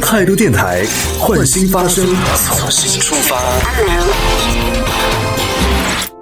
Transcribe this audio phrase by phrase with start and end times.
[0.00, 0.84] 态度电台，
[1.18, 2.04] 换新发声，
[2.34, 3.36] 从新出发。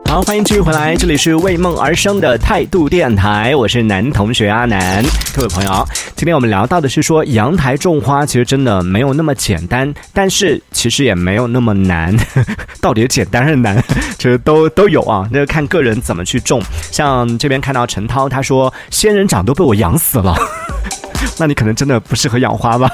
[0.08, 5.04] 好，欢迎继续回来，这里是为梦而生的态度电台，我是男同学阿南。
[5.34, 5.84] 各位朋友，
[6.14, 12.16] 今天我们聊到的是说，阳台种花其实真的没有那么简单，但是其实也没有那么难。
[12.80, 13.82] 到底简单还是难？
[14.16, 16.62] 其实都都有啊，那就看个人怎么去种。
[16.92, 20.36] 像这边看到陈涛，他说仙人掌都被我养死了。
[21.38, 22.88] 那你可能真的不适合养花吧？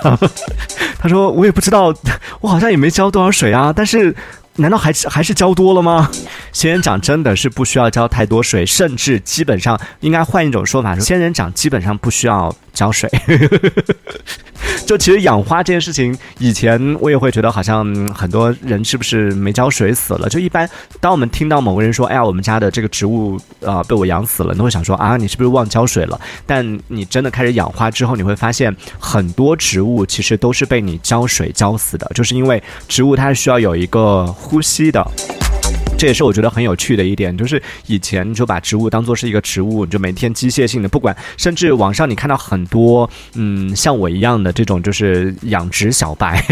[0.98, 1.94] 他说我也不知道，
[2.40, 4.14] 我好像也没浇多少水啊，但是。
[4.56, 6.10] 难道还是还是浇多了吗？
[6.52, 13.08] 仙人掌真的是不需要浇太多水，甚至基本上应该换一种说法说，仙人掌基本上不需要浇水。
[14.86, 20.28] 就其实养花这件事情，以前我也会觉得好像很多人是不是没浇水死了？
[20.28, 35.06] 就一般当我们听到某个人说：“哎呀，我们家的这个植物啊被我养死了”，你会想说：“啊，你是不是忘浇水了？”但你真的开始养花之后，你会发现很多植物其实都是被你浇水浇死的，就是因为植物它是需要有一个呼吸的。
[36.00, 46.42] 这也是我觉得很有趣的一点，就是以前就把植物当做是一个植物，就每天机械性的，不管，甚至网上你看到很多，嗯，像我一样的这种就是养殖小白、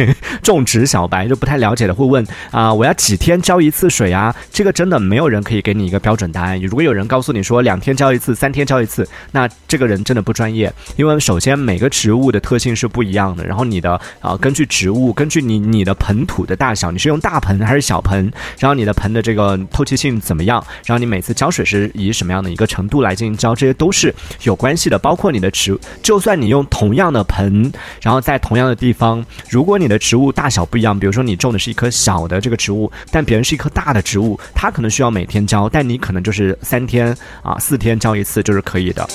[0.42, 4.36] 种植小白，就不太了解的会问啊，我要几天浇一次水啊？
[4.52, 6.60] 这个真的没有人可以给你一个标准答案。
[6.60, 19.37] 如果有人告诉你说两天浇一次、三天浇一次，那这个人真的不专业，因为首先每个植物的特性是不一样的，然后你的啊，根据植物，根据你你的盆土的大小，你是用大盆还是小盆，然后你的盆的这个。
[19.38, 20.62] 呃，透气性怎么样？
[20.84, 23.54] 然后你每次浇水是以什么样的一个程度来进行浇？
[23.54, 24.98] 这些都是有关系的。
[24.98, 27.72] 包括你的植，就算你用同样的盆，
[28.02, 39.08] 然后在同样的地方，如果你的植物大小不一样，比如说你种的是一棵小的这个植物，但别人是一棵大的植物，它可能需要每天浇，但你可能就是三天啊四天浇一次就是可以的。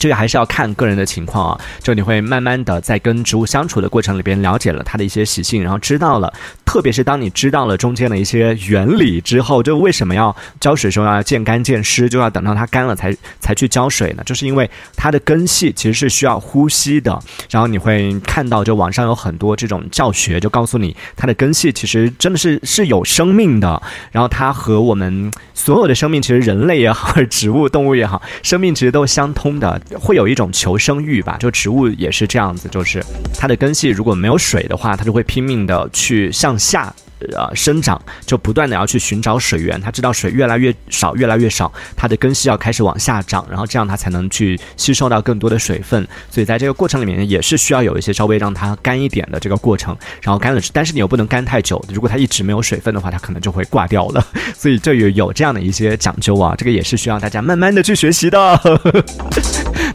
[0.00, 1.60] 这个还是要看个人的情况啊。
[1.80, 6.32] 就你会慢慢的在跟植物相处的过程里边了解了它的一些习性，然后知道了。
[6.64, 14.22] 特别是当你知道了中间的一些原理之后，就为什么要浇水的时候要见干见湿，就要等到它干了才才去浇水呢？
[14.24, 17.20] 就是因为它的根系其实是需要呼吸的。
[17.50, 23.82] 然后你会看到，就网上有很多这种教学，就告诉你它的根系其实真的是是有生命的。
[24.12, 31.36] 然后它和我们所有的生命，其实人类也好，或 者植物、动物也好，生命其实都相通的，会有一种求生欲吧。
[31.40, 33.04] 就植物也是这样子，就是
[33.36, 36.56] 它的根系如果没有水的话，它就会拼命的去向。
[36.56, 36.94] 下。
[37.34, 46.08] 呃，生长就不断的要去寻找水源，它知道水越来越少，越来越少，它的根系要开始往下长，然后这样它才能去吸收到更多的水分。
[46.30, 54.26] 所以在这个过程里面也是需要有一些稍微让它干一点的这个过程，然后干了，但是你又不能干太久，如果它一直没有水分的话，它可能就会挂掉了。
[54.56, 58.58] 所以这有有这样的一些讲究啊，这个也是需要大家慢慢的去学习的。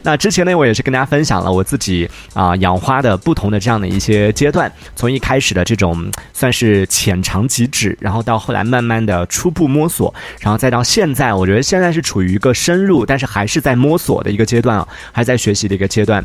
[0.02, 7.16] 那之前呢，我也是跟大家分享了我自己啊养花的不同的这样的一些阶段，从一开始的这种算是浅。
[7.26, 16.24] 尝即止，然后到后来慢慢的初步摸索，然后再到现在，我觉得现在是处于一个深入，但是还是在摸索的一个阶段啊，还在学习的一个阶段。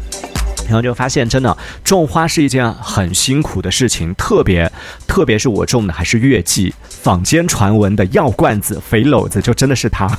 [0.71, 4.71] 然后就发现，真的种花是一件很辛苦的事情，特别
[5.05, 10.09] 特别是我种的还是月季，坊间传闻的药罐子、肥篓子，就真的是它。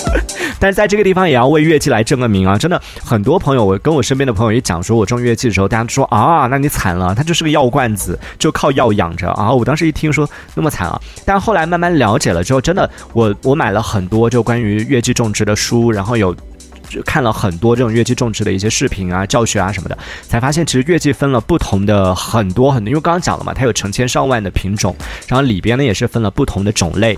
[0.58, 2.56] 但是在这个地方也要为月季来证个名啊！
[2.56, 9.50] 真的，很多朋友，我跟我身边的朋友一讲说我种月季的时候，大家说啊，那你惨了，它就是个药罐子，就靠药养着啊！
[9.50, 16.34] 我当时一听说那么惨啊，但后来慢慢了解了之后，真的，我我买了很多就关于月季种植的书，然后有。
[17.04, 24.96] 看了很多这种月季种植的一些视频啊、教学啊什么的，才发现其实月季分了不同的很多很多，因为刚刚讲了嘛，它有成千上万的品种，
[25.28, 27.16] 然后里边呢也是分了不同的种类。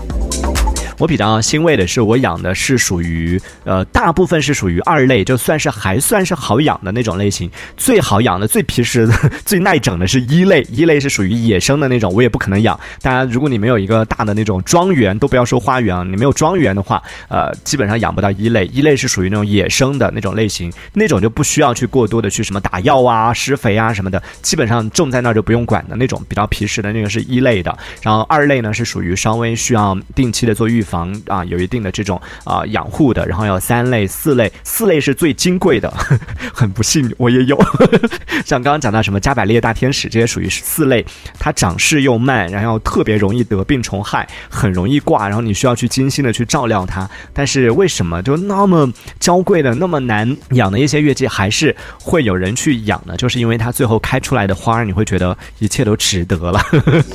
[0.97, 7.49] 我比较欣慰的是，我养的是属于呃，大部分是属于二类，就算是还算是好养的那种类型。
[7.77, 9.13] 最好养的、最皮实的、
[9.45, 12.79] 最耐整的是一类， 一类是属于野生的那种，我也不可能养。
[13.01, 18.65] 当然，如果你没有一个大的那种庄园，都不要说花园啊，你没有庄园的话，呃，基本上养不到一类。
[18.67, 27.77] 一类是属于那种野生的那种类型，那种就不需要去过多的去什么打药啊、施肥啊什么的，基本上种在那儿就不用管的那种比较皮实的那个是一类的。
[28.01, 30.82] 然后二类呢是属于稍微需要定期的做预。
[30.83, 35.91] 防啊，有一定的这种啊养护的，然后有三类、四类，四类是最金贵的。
[36.53, 37.57] 很不幸，我也有。
[38.45, 41.05] 像刚刚讲到什么加百列大天使，这些属于四类，
[41.39, 47.09] 它长势又慢，然后特别容易得病虫害，很容易挂，然后你需要去精心的去照料它。
[47.33, 53.15] 但是为什么就那么娇贵的、那么难养的一些月季，还是会有人去养呢？
[53.17, 56.61] 就是因为它最后开出来的花，你会觉得一切都值得了。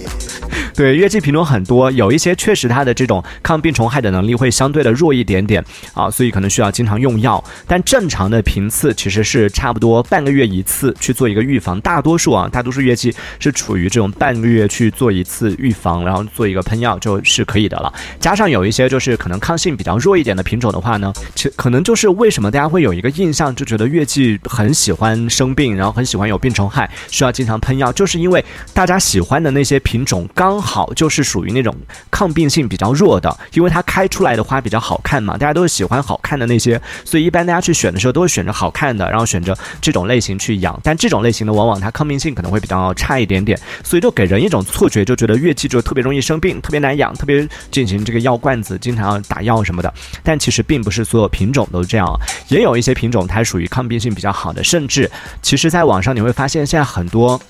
[0.79, 5.61] 对，月季品种很多，有一些确实它的这种抗病虫害的能力会相对的弱一点点
[5.93, 7.43] 啊，所以可能需要经常用药。
[7.67, 17.93] 但正常的频次其实是差不多半个月一次去做一个预防，大多数啊，大多数月季是处于这种半个月去做一次预防，然后做一个喷药就是可以的了。
[18.21, 31.75] 加上有一些就是可能抗性比较弱一点的品种的话呢，其可能就是为什么大家会有一个印象，就觉得月季很喜欢生病，然后很喜欢有病虫害，需要经常喷药，就是因为大家喜欢的那些品种刚好好就是属于那种
[32.11, 40.79] 抗病性比较弱的，因为它开出来的花比较好看嘛，大家都是喜欢好看的那些，所以一般大家去选的时候都会选择好看的，然后选择这种类型去养。
[40.85, 49.93] 但这种类型的往往它抗病性可能会比较差一点点，所以就给人一种错觉，就觉得月季就特别容易生病，特别难养，特别进行这个药罐子，经常要打药什么的。
[50.23, 52.07] 但其实并不是所有品种都这样，
[52.49, 55.11] 也有一些品种它属于抗病性比较好的，甚至
[55.41, 57.41] 其实在网上你会发现现在很多。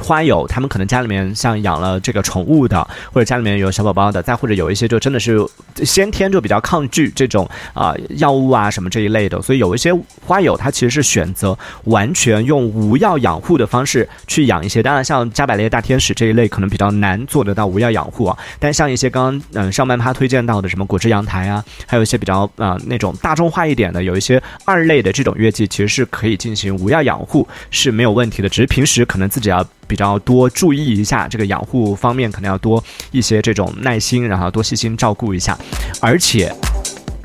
[0.00, 5.38] 花友他们可能家里面像养了这个宠物的，或者家里面有小宝宝的，再或者有一些就真的是
[5.84, 9.92] 先天就比较抗拒这种啊药物啊什么这一类的，所以有一些
[10.26, 14.82] 花友他其实是选择完全用无药养护的方式去养一些。
[14.82, 18.36] 当然，像加百列大天使这一类可能比较难做得到无药养护啊。
[18.58, 29.64] 但像一些刚刚嗯上半趴推荐到的什么果汁阳台啊，还有一些比较啊那种大众化一点的，有一些二类的这种月季，其实是可以进行无药养护是没有问题的，只是平时可能自己要。
[29.92, 35.58] 比较多注意一下这个养护方面，可能要多一些这种耐心，然后多细心照顾一下，
[36.00, 36.50] 而且。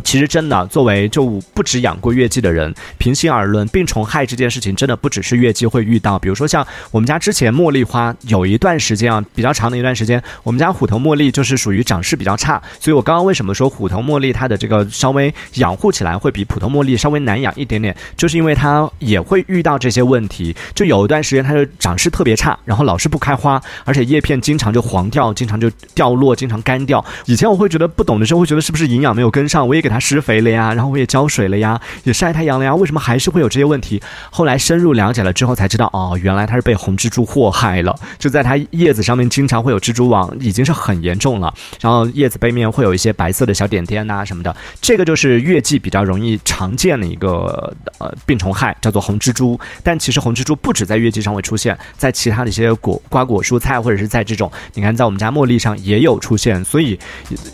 [0.07, 6.18] 其实真的，作为就不止养过月季的人，平心而论，病虫害这件事情真的不只是月季会遇到。
[6.18, 12.62] 比如说像我们家之前茉莉花有一段时间啊，比较长的一段时间，我们家虎头茉莉就是属于长势比较差。
[12.80, 20.56] 所以我刚刚为什么说虎头茉莉它的这个稍微养护起来会比普通茉莉稍微难养一点点，就是因为它也会遇到这些问题。
[20.74, 27.04] 就有一段时间它的长势特别差，然后老是不开花，而且叶片经常就黄掉，经常就掉落，经常干掉。
[27.25, 29.96] 以前我会觉得不懂的时候会觉得是不是营养没有跟上，我也给它。
[29.99, 34.01] 施肥了呀，然后我也浇水了呀，也晒太阳了呀，为什么还是会有这些问题？
[34.29, 41.53] 后来深入了解了之后才知道，哦，原来它是被红蜘蛛祸害了，就在它叶子上面经常会有蜘蛛网，已经是很严重了。
[41.81, 49.59] 然后叶子背面会有一些白色的小点点呐什么的，这个就是月季比较容易常见的一个呃病虫害，叫做红蜘蛛。
[49.83, 56.99] 但其实红蜘蛛不止在月季上会出现，在其他的一些果瓜果蔬菜或者是在这种，你看在我们家茉莉上也有出现，所以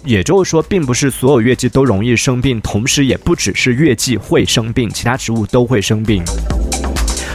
[0.04, 2.33] 也就是说，并不是所有月季都容易生。
[2.34, 6.24] 生病，同时也不只是月季会生病，其他植物都会生病，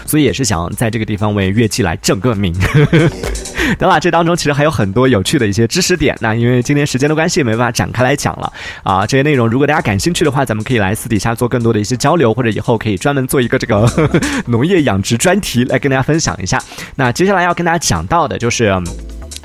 [0.04, 2.52] 所以也是想在这个地方为月季来正个名。
[3.78, 6.16] 得了，这当中其实还有很多有趣的一些知识点。
[6.20, 8.52] 那因为今天时间的关系，没办法展开来讲了
[8.82, 9.06] 啊。
[9.06, 13.88] 这些内容如果大家感兴趣的话，咱们可以来私底下做更多的一些交流，或者以后可以专门做一个这个
[14.48, 16.60] 农业养殖专题来跟大家分享一下。
[16.96, 18.74] 那接下来要跟大家讲到的就是。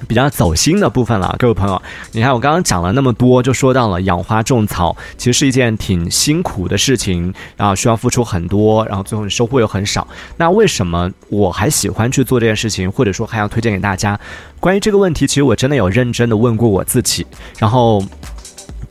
[0.08, 10.08] 比较走心的部分了，各位朋友，你看我刚刚讲了那么多，就说到了养花种草，其实是一件挺辛苦的事情，然后需要付出很多，然后最后你收获又很少。
[10.38, 14.20] 那为什么我还喜欢去做这件事情，或者说还要推荐给大家？
[14.60, 17.26] 关于这个问题，其实我真的有认真的问过我自己，
[17.58, 18.04] 然后。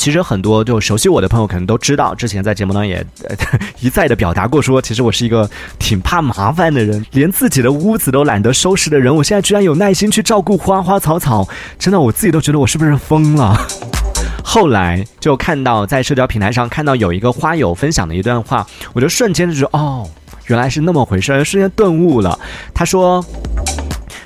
[0.03, 3.07] 其实很多就熟悉我的朋友可能都知道，之前在节目当中也
[3.79, 9.15] 一再的表达过，说其实我是一个挺怕麻烦的人，连自己的屋子都懒得收拾的人。
[9.15, 13.57] 我现在居然有耐心去照顾花花草草，真的我自己都觉得我是不是疯了。
[14.43, 20.05] 后来就看到在社交平台上看到有一个花友分享的一段话，我就瞬间就觉得哦，
[20.47, 22.37] 原来是那么回事，瞬间顿悟了。
[22.75, 23.25] 他说。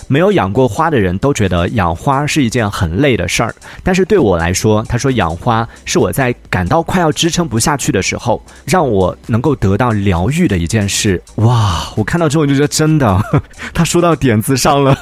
[0.08, 11.22] 没有养过花的人都觉得养花是一件很累的事儿，但是对我来说，他说养花是我在感到快要支撑不下去的时候，让我能够得到疗愈的一件事。
[11.36, 13.20] 哇，我看到之后就觉得真的，
[13.74, 14.96] 他说到点子上了。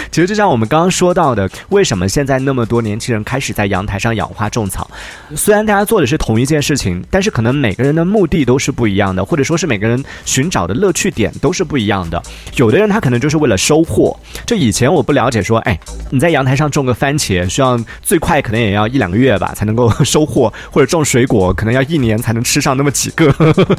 [0.10, 4.90] 其实就像我们刚刚说到的，为什么现在那么多年轻人开始在阳台上养花种草？
[5.36, 12.22] 虽然大家做的是同一件事情，但是可能每个人的目的都是不一样的，或者说是每个人寻找的乐趣点都是不一样的。
[12.56, 14.18] 有的人他可能就是为了收获。
[14.46, 15.78] 就以前我不了解，说，哎，
[16.10, 23.32] 你在阳台上种个番茄，需要最快可能也要一两个月吧才能够收获，或者种水果可能要一年才能吃上那么几个，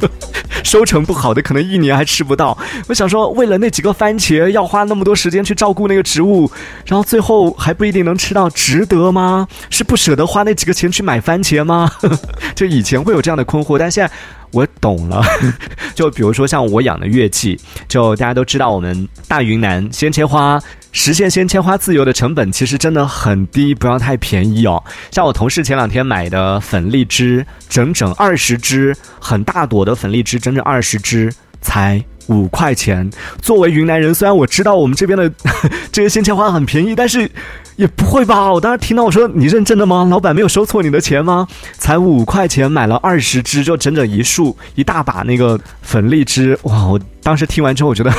[0.64, 2.56] 收成不好的可能一年还吃不到。
[2.88, 6.50] 我想说，为了那几个番茄，要花那么多时间去照顾那个植物，
[6.84, 9.48] 然后最后还不一定能吃到，值得吗？
[9.70, 11.90] 是不舍得花那几个钱去买番茄吗？
[12.54, 14.12] 就以前会有这样的困惑，但现在。
[14.52, 15.24] 我懂了，
[15.96, 20.60] 就比如说像我养的月季，就大家都知道，我们大云南鲜切花
[20.92, 24.84] 实现鲜切花自由的成本其实真的很低，不要太便宜哦。
[25.10, 33.08] 像我同事前两天买的粉荔枝，整整二十支，很大朵的粉荔枝，整整二十支，才五块钱。
[33.40, 35.30] 作为云南人，虽然我知道我们这边的
[35.92, 37.30] 这些鲜切花很便宜，但是
[37.76, 38.52] 也不会吧？
[38.52, 40.06] 我当时听到我说你认真的吗？
[40.10, 41.46] 老板没有收错你的钱吗？
[41.78, 46.86] 才五块钱买了二十支，就整整一束一大把那个粉荔枝，哇！
[46.86, 48.12] 我当时听完之后，我觉得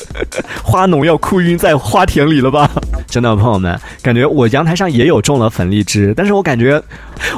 [0.62, 2.70] 花农要哭晕在花田里了吧？
[3.06, 6.82] 真的，朋友们，感觉我阳台上也有种了粉荔枝，但是我感觉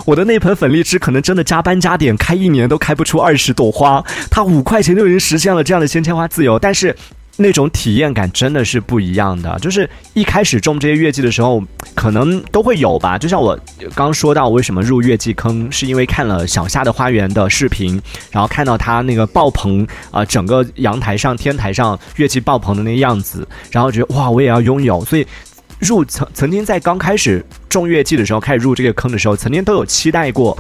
[0.05, 6.95] 我的那盆粉荔枝可能真的加班加点开一年都开不出二十朵花，它五块钱就已经实现了这样的鲜切花自由，但是。
[7.37, 11.63] 那种体验感真的是不一样的，就是一开始种这些月季的时候，
[11.95, 13.17] 可能都会有吧。
[13.17, 13.59] 就像我
[13.95, 25.05] 刚说到，为什么入月季坑，是因为看了小夏的花园的视频，然后看到他那个爆棚啊，整个阳台上、天台上月季爆棚的那个样子，然后觉得哇，我也要拥有。
[25.05, 25.27] 所以
[25.79, 30.57] 入曾曾经在刚开始种月季的时候，开始入这个坑的时候，曾经都有期待过。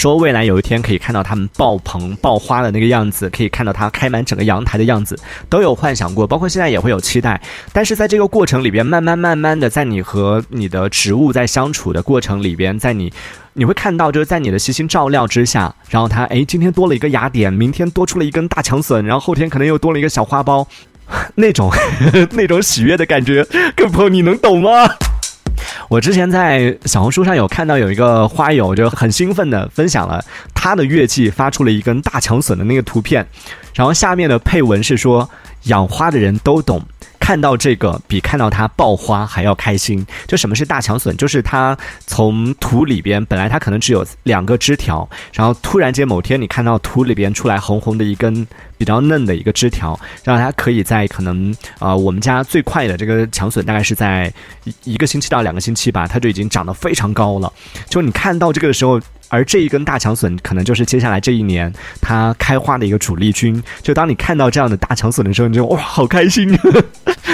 [0.00, 5.14] 说未来有一天可以看到它们爆棚爆花的那个样子，可以看到它开满整个阳台的样子，
[5.50, 7.38] 都有幻想过，包括现在也会有期待。
[7.70, 13.12] 但是在这个过程里边，慢慢慢慢的，在你和你的植物在相处的过程里边，在你
[13.52, 20.66] 你会看到，就是在你的悉心照料之下，然后它哎，今天多了一个芽点，明天多出了一根大强笋，然后后天可能又多了一个小花苞，
[21.36, 21.70] 那种
[22.32, 24.70] 那种喜悦的感觉，各位朋友你能懂吗？
[25.88, 30.24] 我之前在小红书上有看到有一个花友就很兴奋的分享了
[30.54, 33.26] 他的月季发出了一根大强笋的那个图片，
[33.74, 35.28] 然后下面的配文是说
[35.64, 36.82] 养花的人都懂。
[37.20, 40.04] 看到这个比看到它爆花还要开心。
[40.26, 41.16] 就什么是大强笋？
[41.16, 48.44] 就是它从土里边本来它可能只有两个枝条，然后突然间某天你看到土里边出来红红的一根
[48.76, 54.32] 比较嫩的一个枝条，让它可以在可能啊我们家最快的这个强笋大概是在
[54.64, 57.52] 一一个星期到两个星期吧，它就已经长得非常高了。
[57.88, 59.00] 就你看到这个的时候。
[59.32, 63.62] 而这一根大强笋，可能就是接下来这一年它开花的一个主力军。
[63.80, 66.52] 就当你看到这样的大强笋的时候，你就哇，好开心，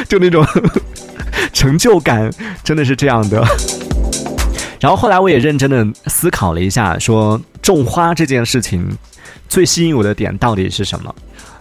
[0.08, 0.46] 就那种
[1.52, 2.30] 成就感，
[2.64, 3.44] 真的是这样的。
[4.80, 8.86] 然后后来我也认真的思考了一下，说种花这件事情
[9.48, 11.14] 最吸引我的点到底是什么？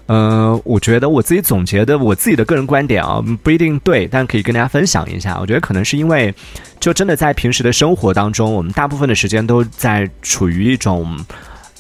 [0.08, 5.36] 嗯，我觉得我自己总结的我自己的个人观点啊，不一定对，但可以跟大家分享一下。
[5.42, 6.32] 我觉得可能是因为，
[6.80, 11.18] 就真的在平时的生活当中，我们大部分的时间都在处于一种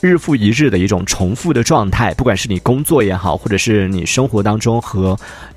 [0.01, 5.15] 日复一日的一种重复的状态，不管是你工作也好，或者是你生活当中和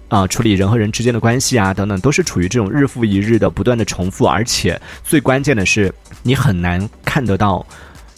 [0.08, 7.64] 啊处理人和人之间的关系啊等等，都是处于这种日复一日的不断的重复，而且最关键的是，你很难看得到。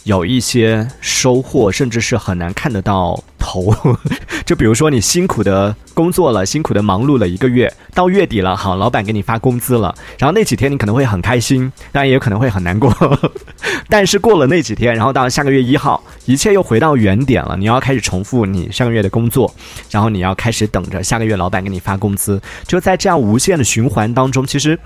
[0.04, 3.74] 有一些收获，甚至是很难看得到头。
[4.46, 12.92] 就比如说，你辛苦的工作了，辛苦的忙碌了一个月，到月底了，好，老板给你发工资了，然后那几天你可能会很开心，当然也可能会很难过。
[13.88, 19.54] 但是过了那几天，然后到下个月一号，一切又回到原点了，你要开始重复你上个月的工作，
[19.90, 22.40] 然后你要开始等着下个月老板给你发工资。
[22.66, 24.78] 就在这样无限的循环当中，其实。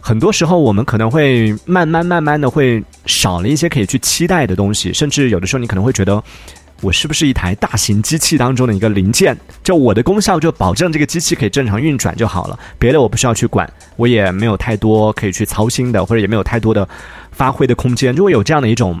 [0.00, 6.22] 很多时候，我们可能会慢慢慢慢的会少了一些可以去期待的东西，甚至有的时候你可能会觉得，
[6.80, 9.36] 我是不是一台大型机器当中的一个零件？
[9.62, 16.88] 就我的功效就保证这个机器可以正常运转就好了，别的我不需要去管，我也没有太多可以去操心的，或者也没有太多的
[17.32, 18.98] 发挥的空间，就会有这样的一种。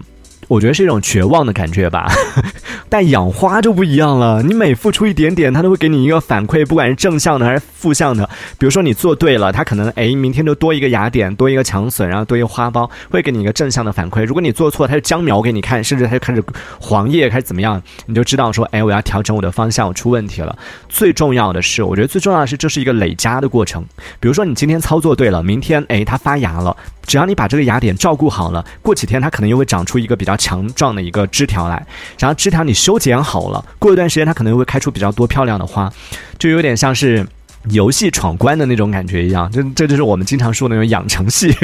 [0.48, 2.10] 我觉得是一种绝望的感觉吧，
[2.88, 4.42] 但养花就不一样了。
[4.42, 8.28] 你每付出一点点，它都会给你一个反馈，不管是正向的还是负向的。
[8.58, 14.24] 比如说你做对了，它可能哎，明天就多一个芽点，多一个强笋，然后多一个花苞，会给你一个正向的反馈。
[14.24, 16.42] 如果你做错，它就将苗给你看，甚至它就开始
[16.80, 20.58] 黄叶，开始怎么样，你就知道说，哎，我要调整我的方向，我出问题了。
[20.88, 23.84] 最重要的是，我觉得最重要的是，这是一个累加的过程。
[24.18, 26.74] 比如说你今天操作对了，明天哎，它发芽了。
[27.06, 31.86] 只要你把这个芽点照顾好了，过几天它可能又会长出一个比较强壮的一个枝条来，
[32.18, 35.92] 然后枝条你修剪好了，过一段时间它可能会开出比较多漂亮的花，
[36.38, 37.26] 就有点像是。
[37.70, 41.54] 游戏闯关的那种感觉一样，这这就是我们经常说的那种养成系。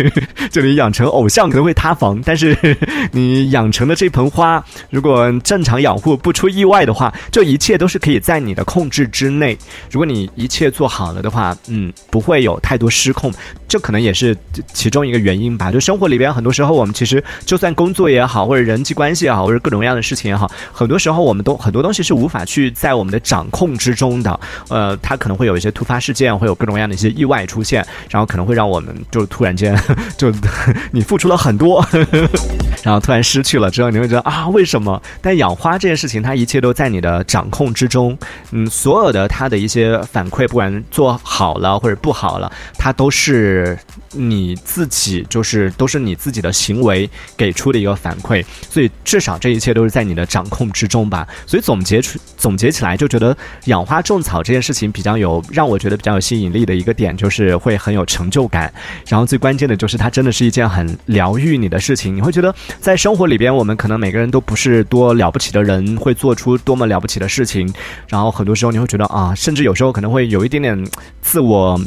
[0.51, 2.77] 这里养成偶像可能会塌房，但是
[3.13, 9.57] 你养成的这盆花，如果正常养护不出意外的话，这一切都是可以在你的控制之内。
[9.89, 13.33] 如果你一切做好了的话，嗯，不会有太多失控。
[13.67, 14.37] 这可能也是
[14.73, 15.73] 其中一个原因吧。
[15.73, 24.39] 就生活里边很多时候，我们其实就算工作也好，或者人际关系也好，或者各种各样的事情也好，很多时候我们都 很多东西是无法去在我们的掌控之中的。
[24.69, 25.95] 呃，它可能会有一些突发。
[26.05, 29.75] 事件会有各种各样的一些意外出现，然后可能会让我们就突然间
[30.19, 30.31] 就
[30.93, 31.83] 你付出了很多，
[32.85, 35.01] 然后突然失去了之后，你会觉得啊，为什么？
[35.23, 38.17] 但养花这件事情，它一切都在你的掌控之中。
[38.51, 43.79] 嗯，所有的它的一些反馈，不管做好了或者不好了，它都是
[44.13, 48.45] 你自己，就是都是你自己的行为给出的一个反馈。
[48.69, 51.27] 所以至少这一切都是在你的掌控之中吧。
[51.47, 58.71] 所以总结出总结起来，就觉得养花种草这件事情比较有让我觉得比较有吸引力的一个点，就是会很有成就感。
[59.09, 62.15] 然后最关键的就是它真的是一件很疗愈你的事情。
[62.15, 67.73] 你会觉得在生活里边，我们可能每个人都不是多了不起的人，会做出多么了不起的事情。
[68.09, 70.87] 然后很多时候你会觉得啊，甚至有时候可能会有一点点
[71.23, 71.81] 自我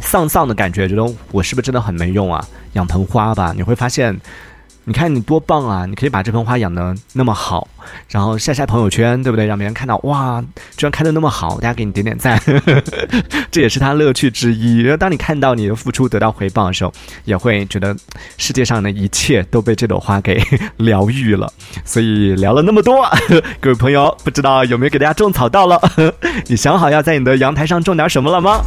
[0.00, 2.44] 丧丧的感觉，觉得我是不是真的很没用啊？
[2.72, 4.18] 养盆花吧，你会发现。
[4.86, 5.86] 你看你多棒啊！
[5.86, 7.66] 你可以把这盆花养得那么好，
[8.10, 9.46] 然后晒晒朋友圈，对不对？
[9.46, 10.42] 让别人看到哇，
[10.76, 12.38] 居然开得那么好，大家给你点点赞，
[13.50, 14.80] 这也是他乐趣之一。
[14.80, 16.92] 然后当你看到你的付出得到回报的时候，
[17.24, 17.96] 也会觉得
[18.36, 20.42] 世界上的一切都被这朵花给
[20.76, 21.50] 疗愈了。
[21.84, 23.08] 所以聊了那么多，
[23.60, 25.80] 各位朋友，不知道有没有给大家种草到了？
[26.48, 28.60] 你想好要在你的阳台上种点什么了吗？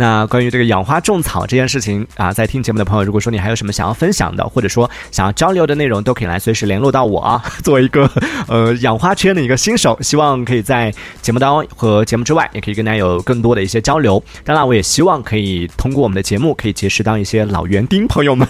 [0.00, 7.44] 那关于这个养花种草这件事情啊，在听节目的朋友，如果说你还有什么想要分享的，或者说想要交流的内容，都可以来随时联络到我啊。
[7.62, 8.10] 作为一个
[8.48, 10.90] 呃养花圈的一个新手，希望可以在
[11.20, 14.22] 节目当中和节目之外，也可以跟大家有更多的一些交流。
[14.42, 18.48] 当然，我也希望可以通过我们的节目，可以结识到一些老园丁朋友们，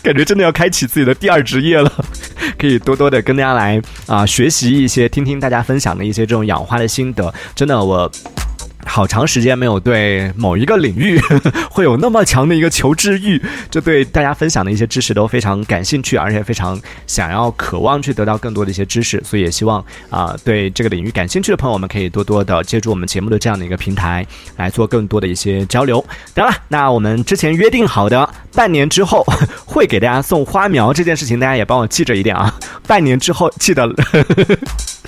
[0.00, 1.92] 感觉真的要开启自己的第二职业了。
[2.56, 7.34] 可以多多的跟大家来啊学习一些，听听大家分享的一些这种养花的心得。
[7.56, 8.08] 真的我。
[8.88, 11.20] 好长时间没有对某一个领域
[11.70, 13.40] 会有那么强的一个求知欲，
[13.70, 24.26] 就对大家分享的一些知识都非常感兴趣，而且非常想要渴望去得到更多的一些知识，所以也希望啊对这个领域感兴趣的朋友们可以多多的借助我们节目的这样的一个平台
[24.56, 26.04] 来做更多的一些交流。
[26.34, 29.24] 当然了，那我们之前约定好的半年之后
[29.64, 32.52] 会给大家送花苗这件事情，大家也帮我记着一点啊，
[32.88, 33.88] 半年之后记得。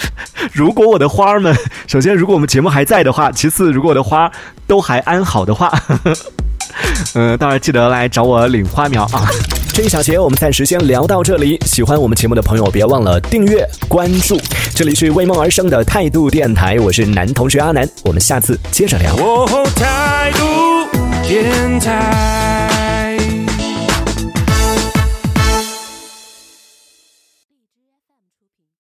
[0.53, 1.55] 如果我的花儿们，
[1.87, 4.31] 首先如果我们节目还在的话，其次如果我的花
[4.67, 5.73] 都还安好的话，
[7.15, 9.29] 嗯， 当然记得来找我领花苗啊。
[9.73, 14.39] 这一小节我们暂时先聊到这里，喜欢我们节目的朋友别忘了订阅关注。
[14.75, 19.15] 这里是为梦而生的态度电台，我是男同学阿南，我们下次接着聊。
[19.77, 20.47] 态度
[21.23, 22.80] 电台。